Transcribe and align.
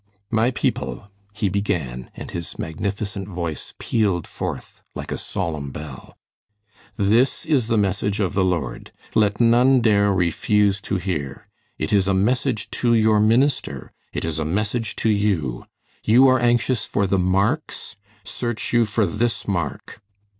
"My 0.31 0.49
people," 0.49 1.11
he 1.31 1.47
began, 1.47 2.09
and 2.15 2.31
his 2.31 2.57
magnificent 2.57 3.27
voice 3.27 3.75
pealed 3.77 4.25
forth 4.25 4.81
like 4.95 5.11
a 5.11 5.15
solemn 5.17 5.69
bell, 5.69 6.17
"this 6.97 7.45
is 7.45 7.67
the 7.67 7.77
message 7.77 8.19
of 8.19 8.33
the 8.33 8.43
Lord. 8.43 8.91
Let 9.13 9.39
none 9.39 9.79
dare 9.79 10.11
refuse 10.11 10.81
to 10.89 10.95
hear. 10.95 11.47
It 11.77 11.93
is 11.93 12.07
a 12.07 12.15
message 12.15 12.71
to 12.81 12.95
your 12.95 13.19
minister, 13.19 13.91
it 14.11 14.25
is 14.25 14.39
a 14.39 14.43
message 14.43 14.95
to 14.95 15.09
you. 15.11 15.65
You 16.03 16.27
are 16.29 16.39
anxious 16.39 16.83
for 16.85 17.05
'the 17.05 17.19
marks.' 17.19 17.95
Search 18.23 18.73
you 18.73 18.85
for 18.85 19.05
this 19.05 19.47
mark." 19.47 20.01